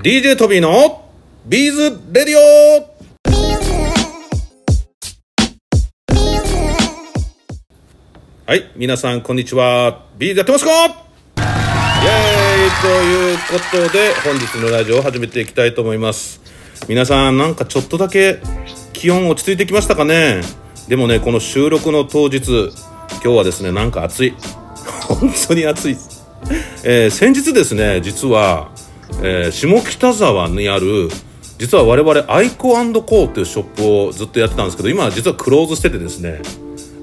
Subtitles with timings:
[0.00, 1.10] DJ トビーの
[1.44, 2.40] ビーズレディオ
[8.46, 10.04] はい、皆さんこんにちは。
[10.16, 10.70] ビーズやってますか？
[10.70, 13.42] イエーイというこ
[13.72, 16.40] とで、本日のラジオを始めていきたいと思います。
[16.86, 18.38] 皆さん、なんかちょっとだけ
[18.92, 20.42] 気温落ち着いてきましたかね？
[20.86, 22.70] でもね、この収録の当日、
[23.14, 24.34] 今日はですね、なんか暑い。
[25.08, 25.96] 本当に暑い。
[26.84, 28.70] えー先日ですね、実は、
[29.22, 31.08] えー下北沢にある、
[31.58, 36.40] 実は我々アイココーっていうショップをずっとやってたんですけど、今実はクローズしててですね、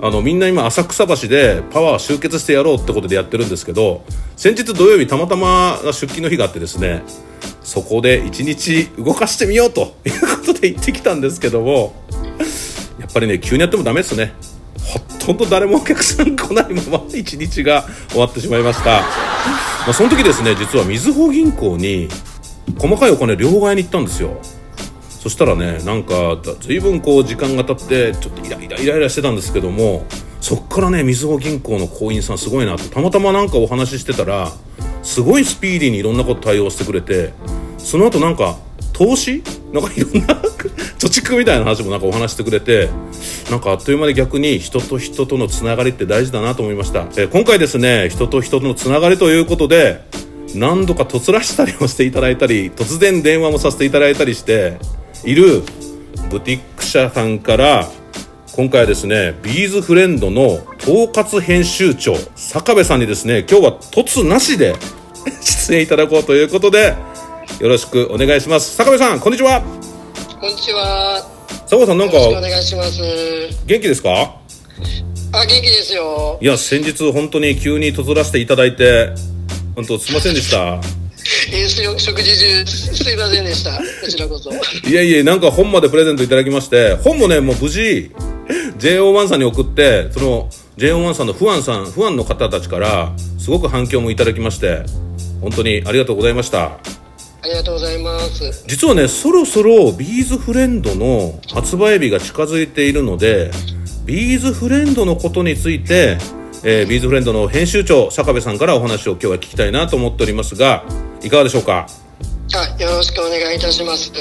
[0.01, 4.03] あのみんな今浅草橋でパワー集結してやろうってことでやってるんですけど
[4.35, 7.01] 先日土曜日たまたま出勤の日があってですね
[7.63, 11.93] そこで一日動かしてみようということで行ってきたんですけども
[12.99, 14.33] やっぱりね急にやってもダメですね。
[14.85, 19.01] ほとんど誰もお客さん来ないまま一日が終わってしまいました、
[19.85, 22.09] まあ、その時ですね実はみずほ銀行に
[22.79, 24.41] 細かいお金両替に行ったんですよ。
[25.07, 30.05] そしたらねなんか随分こう時間が経ってちょっとイライライライラしてたんですけども
[30.39, 34.51] そっからねみずほ銀行の行員さんすごいなってたまたまなんかお話ししてたら
[35.01, 37.33] すごいスピーディーにいろんなこと対応してくれて
[37.79, 38.57] その後なんか
[38.95, 39.43] 投資？
[39.73, 40.35] なんかいろんな
[40.97, 42.89] 貯蓄みたいな話もなんかお話してくれて
[43.51, 50.01] なんかあっという間に逆に人と人とのつながりって大事だなと思いました、えー今回ですね人と人とのつながりということで
[50.55, 54.77] 何度かとつらしたりもしていただいたり突然電話もさせていただいたりして
[55.25, 55.61] いる
[56.29, 57.89] ブティック社さんから
[58.53, 64.75] 今回はですねビーズフレンドの統括編集長坂部さんにですね今日は突なしで
[65.43, 66.95] 出演いただこうということで
[67.59, 69.61] よろしくお願いします坂部さんこんにちは
[70.39, 71.25] こんにちは。
[71.65, 73.01] 坂部さんなんかお願いします。
[73.65, 74.39] 元気ですか？
[75.31, 76.37] あ、元気ですよ。
[76.41, 79.09] いや先日本当に急に突らせていただいて
[79.75, 80.79] 本当すいませんでした
[81.97, 83.71] 食事中、すいませんでした。
[83.71, 84.51] こちらこそ。
[84.87, 88.11] いやいや、なんか本までプレゼントいただきまして、本もね、もう無事、
[88.77, 94.83] JO1 さんに送って、その JO1 さんのファンさん、ファンの方たちから、すごく反響もいただきまして、
[95.41, 96.79] 本当にありがとうございました。
[97.45, 98.63] ありがとうございます。
[98.65, 103.51] 実はね、そろそろビーズフレンドの発売日が近づいているので、
[104.03, 106.17] ビーズフレンドのことについて、
[106.63, 110.85] えービーズフレンドの編集長、坂部さんからお話を今日は聞きたいなと思っておりますが、
[111.21, 111.87] いかがでしょうか？
[112.55, 114.11] あ、よろしくお願いいたします。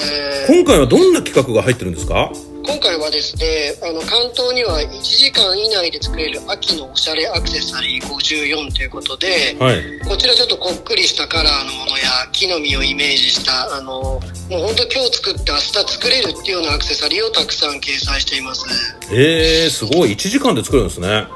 [0.46, 2.30] 今回はどんな企画が入ってるんですか？
[2.66, 10.00] 今回はですね、あの、関東には1時間以内で作れる秋のおしゃれアクセサリー54ということで、はい。
[10.08, 18.64] こちらちょっとこっくりしたカラーのものや木の実をイメージした、あの、もう本当今日作って明日作れるっていうようなアクセサリーをたくさん掲載しています。
[19.12, 20.12] えー、すごい。
[20.12, 21.26] 1時間で作るんですね。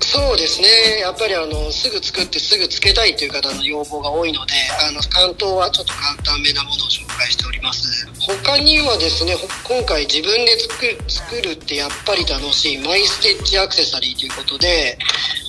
[0.00, 0.68] そうですね。
[1.00, 4.52] やっぱりあの、すぐ作ってすぐつけたいという方の要望が多いので、
[4.88, 8.06] あの、関東はちょっと簡単めなものを紹介しております。
[8.20, 9.34] 他にはですね、
[9.66, 14.98] 今回自分で作る作るってやっぱり楽しいマイステッチアクセサリーということで、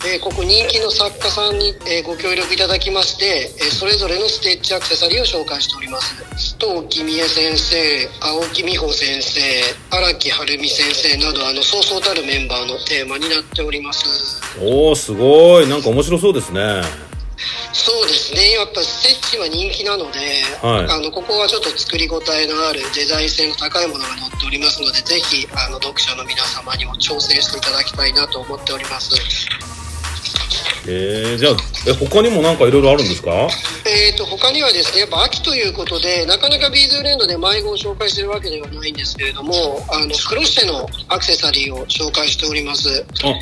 [0.07, 6.15] えーここ人気の作家さんに、えーご協力いただきまして、えーそれぞれのステッチアクセサリーを紹介しております。
[6.57, 9.41] 須藤君江先生、青木美穂先生、
[9.91, 14.41] 荒木晴美先生など、あの、そうそうたるメンバーのテーマになっております。
[14.59, 15.67] おー、すごい。
[15.67, 17.08] なんか面白そうですね。
[17.71, 18.51] そうですね。
[18.51, 20.19] やっぱステッチは人気なので、
[20.61, 29.15] はいあの、ここはちょっと作り応えのあるデザイン性の高いものが載っておりますので、ぜひ、あの、読者の皆様にも挑戦していただきたいなと思っております。
[30.87, 31.53] えー、じゃあ、
[31.87, 33.31] え、他にもなんかいろいろあるんですか？
[33.85, 39.53] えー、と他にはですねやっぱ秋ということでなかなかビーズフレンドで迷子を紹介してるわけではないんですけれども
[39.91, 43.33] あのクロッシェのアクセサリーを紹介しておりますあ、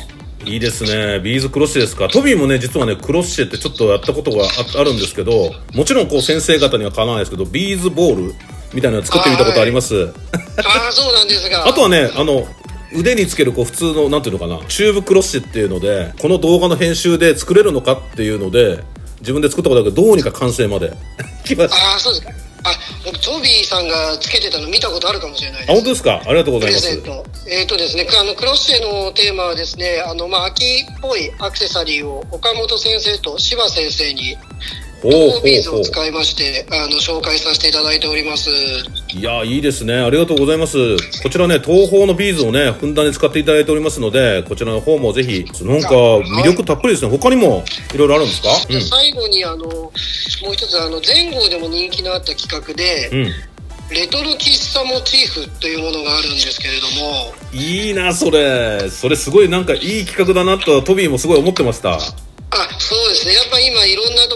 [0.44, 1.20] いいですね。
[1.20, 2.08] ビーズクロッシェですか？
[2.08, 8.34] トビーもね、実はね、クロッシェってちょっとやったことがああるんですけど、もちろんこう先生方にはかなわないですけど、ビーズボール
[8.72, 9.94] みたいなの作ってみたことあります？
[10.06, 12.46] ああそうなんですがあとはね、あの、
[12.94, 18.82] 腕につけるこう普通の、なんていうのかな、チューブクロッシェっていうので、この動画の編集で作れるのかっていうので、
[19.20, 20.92] 自分で作ったことだけど、どうにか完成まで
[21.44, 21.76] 来ました。
[21.92, 22.32] ああそうですか
[22.64, 22.74] あ
[23.04, 25.72] 僕トビーさんがつけてたの見たことあるかもしれないあ、です。
[25.74, 26.22] 本当ですか？
[26.24, 26.88] ありがとうごプざいます。
[27.48, 34.36] えっ、とですね、あの、クロッシェのテーマはですね、あの、まあ、秋っぽいアクセサリーを岡本先生と柴先生に、
[35.02, 38.50] ビーズを使いまして、あの、紹介させていただいております。
[39.14, 39.94] いやいいですね。
[39.94, 40.76] ありがとうございます。
[41.22, 47.10] こちらね東宝のビーズをねふんだんに使っていただいておりますのでこちらの方もぜひなんか魅力たっぷりですね。
[47.10, 47.64] 他にも
[47.94, 48.48] いろいろあるんですか？
[48.72, 49.90] で最後にあのも
[50.50, 53.18] う一つあの前後でも人気のあった企画で、うん。
[53.24, 53.32] うん
[53.90, 57.32] レトロ喫茶モチーフというものがあるんですけれども。
[57.54, 58.90] いいなそれ。
[58.90, 61.94] それすごいなんかいい企画だなとトビーもすごい思ってました。
[61.94, 61.98] あ
[62.78, 63.32] そうですね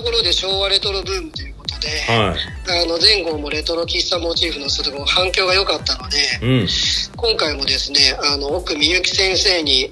[0.03, 2.85] ところで昭和レトロブームということでで、はい。
[2.85, 6.69] あの前後もレトロ喫茶モチーフのすごい反響が良かったので、うん。
[7.17, 9.91] 今回もですね、あの、奥みゆき先生に、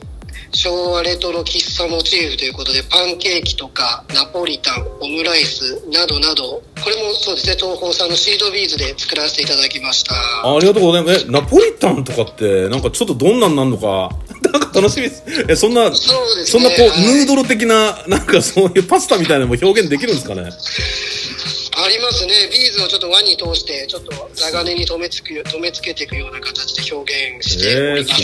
[0.53, 10.15] 昭和レトロ喫茶モチーフということで、パンケーキとか、ナポリタン、オムライスなどなど、これもそうですね、東宝さんのシードビーズで作らせていただきました。
[10.17, 11.27] ありがとうございます。
[11.29, 14.11] えナポリタンとかってなんかちょっとどんなんなんのか
[14.53, 15.23] なんか楽しみです。
[15.49, 16.45] えそんなそね。
[16.45, 17.03] そんなこう、はい。
[17.17, 20.43] ヌードル的ななんかそういうパスタみたいなのも表現できるんですかね？
[20.43, 28.23] ありますね、ビーズをちょっと輪に通して、ちょっと長年に留めつく留めつけていくような形で表現しておえー、ります。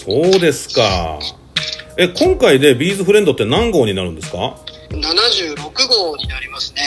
[0.00, 1.18] すごいそうですか。
[1.96, 4.56] え今回でビーズフレンドって何号になるんですか
[4.90, 6.82] ？76号になりますね。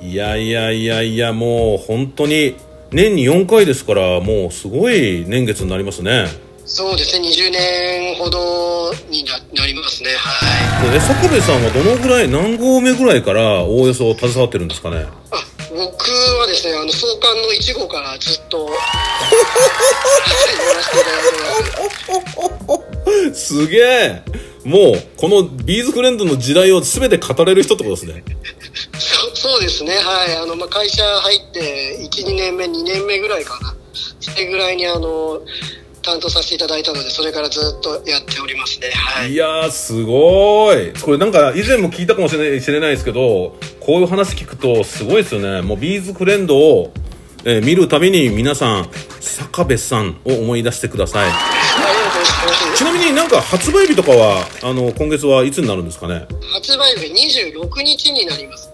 [0.00, 2.54] いやいやいやいやもう本当に
[2.90, 6.26] 年に4回ですからもうすごい年月になりますね
[6.66, 10.96] そうですね、20年ほどにななりますね、はい。
[10.96, 15.06] え坂部さんはどのぐらい何号目ぐらいからおおよそ携わってるんですかね？
[15.30, 15.36] あ
[15.70, 16.10] 僕
[16.40, 18.68] はですね、あの創刊の1号からずっと、
[23.32, 23.46] す。
[23.56, 24.22] すげえ
[24.64, 28.24] もうこのビーズフレンドの時代を全て語れる人ってことですね
[28.98, 30.36] そそうですね、はい。
[30.36, 33.76] あの、まあ、会社入って1、2年目、2年目ぐらいかな。
[34.18, 35.40] それぐらいにあの、
[36.06, 39.32] 担当させていただいたので、それからずっとやっておりますね、はい。
[39.32, 46.92] いやーすごいこれなんか以前も聞いたかもしれない知れないですけどこういう話聞くとすごいですよねもうビーズフレンドを、
[47.44, 48.88] えー見るたびに皆さん
[49.20, 51.32] 坂部さんを思い出してください。
[52.76, 56.26] ちなみになんか発売日とかはあの今月はいつになるんですかね？
[56.52, 57.06] 発売日
[57.50, 58.65] 26日になります。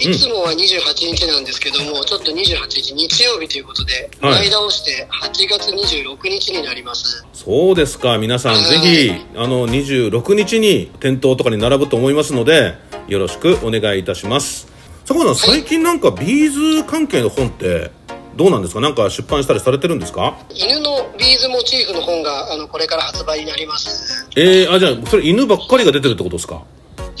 [0.00, 2.34] いつもは28日なんですけども、ちょっと28
[2.70, 4.32] 日日曜日ということで、はい。
[4.42, 7.26] 前倒して8月26日になります。
[7.32, 8.16] そうですか。
[8.18, 8.64] 皆さんはい。
[8.64, 12.74] ぜひあの26日に店頭とかに並ぶと思いますので
[13.08, 14.68] よろしくお願いいたします。
[15.04, 17.90] 坂本さん最近なんかビーズ関係の本って
[18.36, 18.80] どうなんですか？
[18.80, 20.38] なんか出版したりされてるんですか？
[20.50, 24.28] 犬のビーズモチーフの本があのこれから発売になります。
[24.36, 26.62] えー、あじゃあそれ犬ばっかりが出てるってことですか？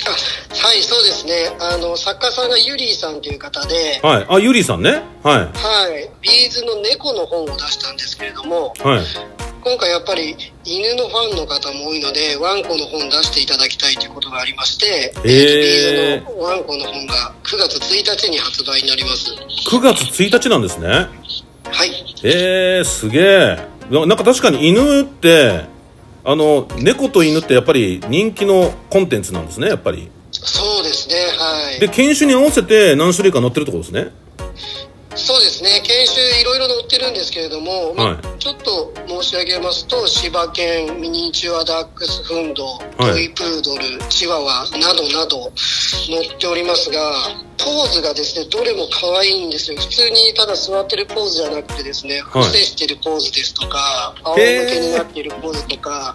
[0.06, 0.10] あ
[0.60, 1.17] はい、そうです。
[1.17, 1.17] ね。
[1.60, 4.26] あの作家さんがユリーさんという方で、はい。
[4.28, 5.02] あゆりさんね。
[5.22, 9.00] ははい、ビーズの猫の本を出したんですけれども、いはい。
[9.64, 15.22] 今回やっぱり犬のファンの方も多いので、ワンコの本出していただきたいということがありまして、へー。
[15.22, 19.32] ビーズのワンコの本が9月1日に発売になります。
[19.68, 20.88] 9月1日なんですね。
[20.88, 21.90] はい。
[22.22, 23.58] えー、すげえ
[23.90, 25.64] ななんか確かに犬って
[26.24, 30.10] あの猫と犬ってやっぱり人気のコンテンツなんですねやっぱり。
[31.80, 34.10] で犬種に合わせて何種類か載ってるってことですね？
[35.16, 38.38] そうですね、研修いろいろ載ってるんですけれども、まあはい。
[38.38, 42.78] ちょっと申し上げますと、柴犬、ミニチュアダックスフンド、は
[43.10, 43.12] い。
[43.12, 45.50] トイプードル、チワワなどなど
[46.06, 47.00] 載っておりますが、
[47.56, 49.80] ポーズがですね、どれも可愛いんですよ。
[49.80, 52.44] 普通にただ座ってるポーズじゃなくてですね、はい。
[52.44, 56.14] 伏せしてるポーズですとか、仰向けになっているポーズとか、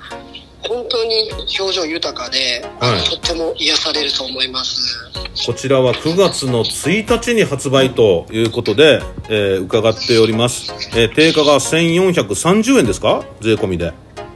[0.68, 1.30] 本当に
[1.60, 3.04] 表情豊かで、はい。
[3.10, 4.98] とっても癒されると思います。
[5.46, 13.24] こちらは9月の1日に発売ということで、えー伺っております、えー定価が1430円ですか？
[13.42, 13.92] 税込みで。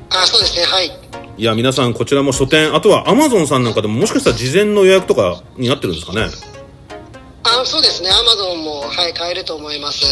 [0.10, 0.92] あ、そうですね、はい。
[1.38, 6.22] いや皆さんこちらも書店あとはアマゾンさんなんかでももしかしたら事前の予約とかになってるんですかね？
[6.24, 6.28] あ
[7.68, 10.06] そうですね、アマゾンも、はい、買えると思います。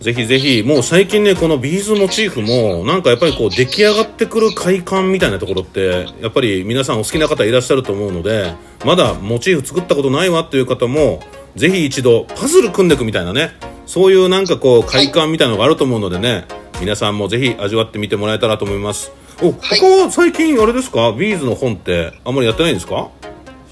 [0.00, 8.52] ぜひぜひ、もう最近ね、このビーズモチーフも、なんかやっぱりこう出来上がってくる快感みたいなところって、やっぱり皆さんお好きな方いらっしゃると思うので、
[8.84, 11.22] まだモチーフ作ったことないわっていう方も、
[11.56, 13.52] ぜひ一度パズル組んでいくみたいなね、
[13.86, 16.44] そういうなんかこう快感みたいなのがあると思うのでね、
[16.78, 19.12] 皆さんもぜひ味わってみてもらえたらと思います。
[19.42, 21.12] お、他は最近あれですか？
[21.12, 23.08] ビーズの本ってあんまりやってないんですか？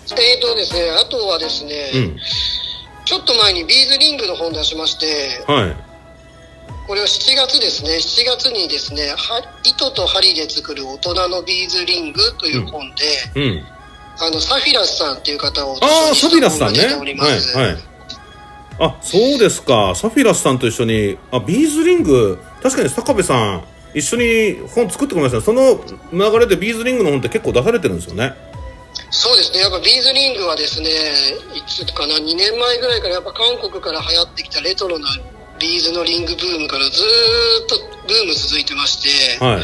[0.08, 2.16] えーとですね、あとはですね、うん。
[3.06, 5.06] ちょっと前にビーズリングの本出しまして、
[5.46, 5.76] はい。
[6.88, 12.92] これを7月ですね、7月にですね、は糸と針で作る大人のビーズリングという本
[13.34, 13.64] で、うん。
[14.18, 16.80] あの、サフィラスさんっていう方をああ、サフィラスさんね。
[16.80, 17.56] 出ております。
[17.56, 17.76] はい、はい。
[18.80, 19.94] あ、そうですか。
[19.94, 25.44] サフィラスさんと一緒に、あ、ビーズリング、確かに坂部さん、一緒に本作ってくれましたね。
[25.44, 25.80] その
[26.12, 28.34] 流れでビーズリングの本って結構出されてるんですよね。
[29.10, 30.90] そうですね、やっぱビーズリングはですね、
[31.54, 35.08] いつかな、2年前ぐらいからやっぱ韓国から流行ってきたレトロな
[35.58, 39.62] ビーズのリングブームからずーっとブーム続いてまして、はい。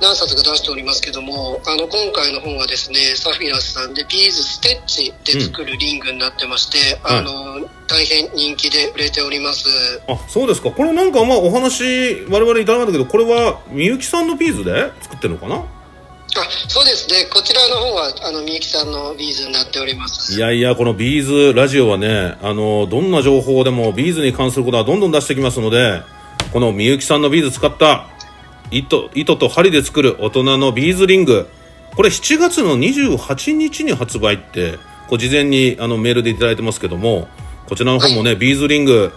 [0.00, 9.68] 何冊か出しておりますけども、あの、今回の本はですね、サフィラスさんでビーズステッチで作るリングになってまして、うんあの、大変人気で売れております。
[10.08, 10.70] あ、そうですか。
[10.70, 15.64] これなんかまあお話、我々いただかったけど、これはみゆきさんのビーズで作ってるのかな？
[16.36, 20.34] あそうですね、こちらの方はあのみゆきさんのビーズになっております。
[20.34, 26.02] いやいや、このビーズラジオはね、あの、どんな情報でもビーズに関することはどんどん出してきますので、
[26.52, 28.08] このみゆきさんのビーズ使った
[28.70, 31.48] 糸、糸と針で作る大人のビーズリング。
[31.96, 37.28] これ7月の28日に発売って、こう事前にあのメールでいただいてますけども、
[37.66, 39.12] こちらの方もね、ビーズリング、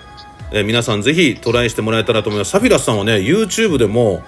[0.51, 2.51] えー皆さんぜひトライしてもらえたらと思います。
[2.51, 4.23] サフィラスさんはね、YouTube でも、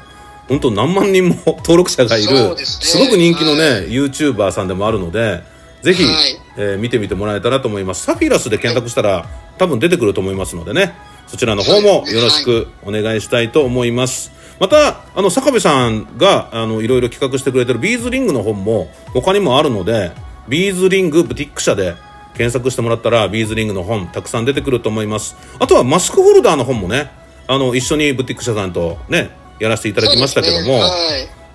[0.48, 5.44] 本当何万人も登録者がいる、そうですねごく人気のね、はい YouTuber さんでもあるので、
[5.82, 8.04] ぜひ、はいえー見てみてもらえたらと思います。
[8.04, 10.94] サフィラスで検索したら、多分出てくると思いますのでね、
[11.28, 14.32] そちらの方もよろしくお願いしたいと思います。
[14.60, 20.12] また、あの、坂部さんが、あの、いろいろ企画してくれてるビーズリングの本も他にもあるので、
[20.48, 21.96] ビーズリングブティック社で
[22.36, 25.36] 検索してもらったら、ビーズリングの本たくさん出てくると思います。
[25.60, 27.12] あとはマスクホルダーの本もね、
[27.48, 29.32] あの、一緒にブティック社さんとね、
[29.64, 30.74] やらせていただきましたけども、ね。
[30.82, 30.90] はい。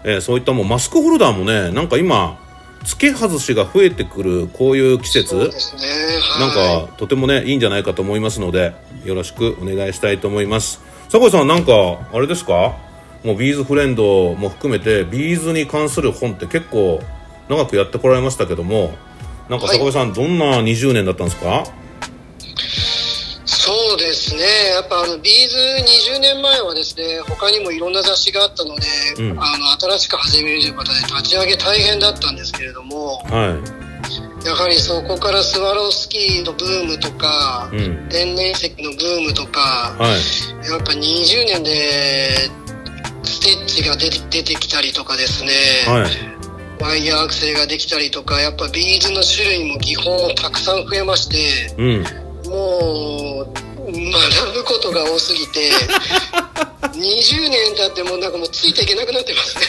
[0.04, 2.38] えーそういったもうマスクホルダーもねなんか今
[2.84, 5.82] 付け外しが増えてくるこういう季節そうですね。
[6.38, 8.74] なんはいかとてもねいいんじゃないかと思いますので
[9.04, 10.80] よろしくお願いしたいと思います。
[11.08, 11.72] 坂部さんなんか
[12.12, 12.76] あれですか？
[13.24, 17.02] もうビーズフレンドも含めてビーズに関する本って結構
[17.48, 18.94] 長くやってこられましたけども
[19.48, 21.64] なんかはい坂部さん、どんな20年だったんですか？
[23.48, 24.42] そうですね。
[24.74, 25.56] やっぱあのビーズ
[26.12, 28.86] 20年前はですね、他にもいろんな雑誌があったので、
[29.18, 29.40] うん。
[29.40, 33.56] あの新しく始めるということで立ち上げ大変だったんですけれども、は
[34.44, 38.08] やはりそこからスワロースキーのブームとか、いうん。
[38.10, 40.70] 天然石のブームとか、はい。
[40.70, 42.50] やっぱ20年で
[43.24, 45.52] ステッチが出て出てきたりとかですね、
[45.86, 46.82] はい。
[46.82, 52.28] ワイヤーアクセルができたりとか、やっぱビーズの種類も技法もたくさん増えまして、うん。
[52.48, 53.17] もう
[54.46, 55.70] 学ぶことが多すぎて
[56.80, 59.62] 20年経ってもうなんかもうついていけなくなってますね。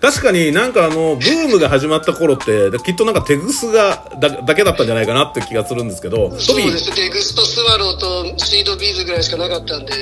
[0.00, 9.98] 確かになんかあのブームが始まった頃ってきっとなんかテグスがだだけだったんじゃないかなって気がするんですけどそうですテグストスワローとシードビーズぐらいしかなかったんでは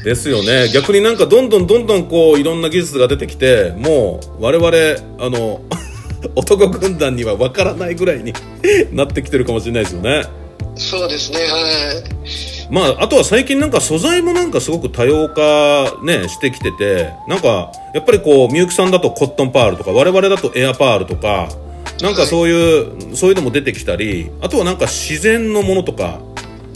[0.00, 0.04] い。
[0.04, 0.68] ですよね。
[0.72, 5.60] 逆になんかどんどんどんどんこういろんな技術が出てきてもう我々あの
[6.36, 8.32] 男軍団には分からないぐらいに
[8.92, 10.24] なってきてるかもしれないですよね。
[10.76, 11.38] そうですね。
[11.44, 21.48] はいまああとは最近なんか素材もなんかすごく多様化ねしてきててなんかやっぱりこうみゆきさんだとコットンパールとか我々だとエアパールとか
[22.00, 26.20] なんかそういう、そういうのも出てきたりあとはなんか自然のものとか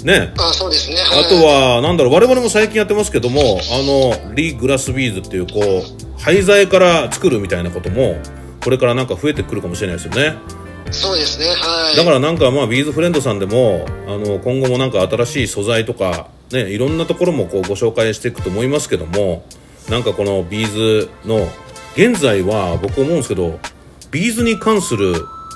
[0.05, 0.33] ね。
[0.39, 0.97] あそうですね。
[0.97, 1.25] はい。
[1.25, 8.17] あとは、なんだろう、我々も最近やってますけども、あの、リーグラスビーズっていう、こう、廃材から作るみたいなことも、
[8.63, 10.37] これからなんか増えてくるかもしれないですよね。
[10.91, 11.97] そうですねはい。
[11.97, 19.45] だからなんかまあ、ビーズフレンドさんでも、あの、今後もなんか新しい素材とか、ね、いろんなところもこうご紹介していくと思いますけども、
[19.89, 21.49] なんかこのビーズの、
[21.97, 23.59] 現在は僕思うんですけど、
[24.11, 25.15] ビーズに関する、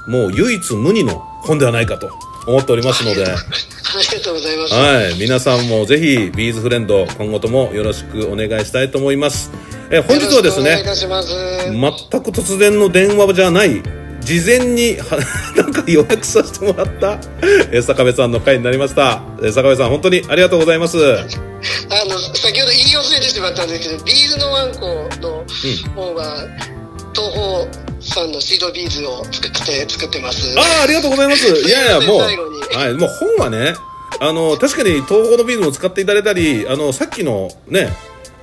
[0.09, 2.11] もう唯一無二の本ではないかと
[2.47, 4.75] 思っておりますので、ありがとうございます。
[4.75, 9.51] はい、皆さんもぜひビーズフレンド今後ともよろしくお願いしたいと思います。
[9.91, 14.02] え本日はですね、全く突然の電話じゃない。
[14.33, 15.19] 事前には
[15.57, 17.19] なんか予約させてもらった
[17.71, 19.21] え坂部さんの回になりました。
[19.43, 20.97] え坂部さん本当にありがとうございます。
[20.99, 24.87] あの先ほど言い忘れてしまったんですけどビーズのワンコ
[25.21, 25.45] の
[25.95, 26.49] 方は、
[27.15, 27.67] トーホー
[28.01, 30.59] さんのシードビーズを作って作ってます。
[30.59, 31.47] ああありがとうございます。
[31.69, 33.75] いやいやもうはいもう本はね
[34.19, 37.93] あの確かにトーホーのビーズも使っていただいたりあのさっきのね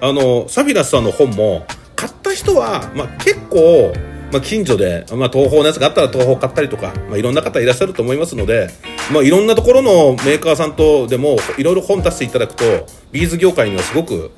[0.01, 1.65] あのサフィラスさんの本も
[1.95, 3.91] 買った人は、まあ、結構、
[4.31, 8.69] まあ、近所で、まあ、トーホーのやつがあったらトーホー買ったりとか、まあ、いろんな方いらっしゃると思いますので、
[9.11, 12.63] まあ、いろんなところのメーカーさんとでもいろいろ本出していただくと
[13.11, 14.31] ビーズ業界にはすごく、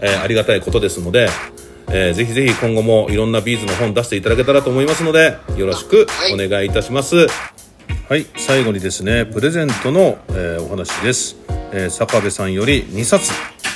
[0.00, 1.28] えーありがたいことですので、
[1.88, 7.26] えーぜひぜひ今後もいろんなビーズの本出していただけたらと思いますのでよろしくお願いいたします。
[8.08, 11.36] はい、最後にですね、プレゼントの、えーお話です、
[11.72, 13.30] えー坂部さんより2冊、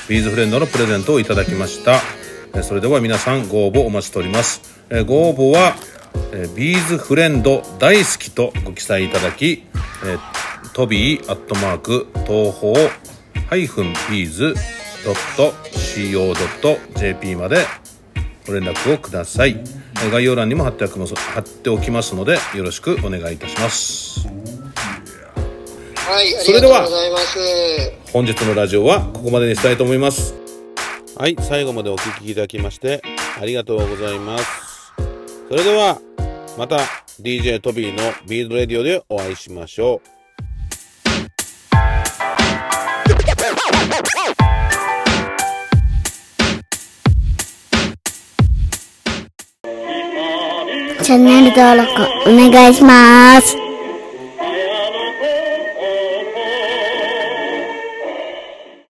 [0.09, 2.00] ビーズフレンドのプレゼントをいただきました。
[2.55, 4.61] えーそれでは皆さんご応募お待ちしております。
[4.91, 5.75] えーご応募は、
[6.33, 9.65] えービーズフレンド大好きとご記載いただき、
[10.05, 12.75] えートビーアットマーク東方
[13.49, 14.55] ハイフンビーズ
[15.05, 17.67] ドット CO.jp まで
[18.47, 19.51] ご連絡をください。
[19.51, 24.27] えー概要欄にも貼っておきます貼っておきますので、よろしくお願いいたします。
[25.95, 26.87] はいあそれでは
[28.13, 30.35] 本日のラジオはここまでにしたいと思います
[31.23, 33.00] はい最後までお聞きいただきまして
[33.41, 34.45] ありがとうございます
[35.49, 36.00] それでは
[36.59, 36.79] また
[37.21, 40.09] DJ トビーのビードレディオでお会いしましょう
[51.05, 51.93] チャンネル登録
[52.29, 53.62] お願いします。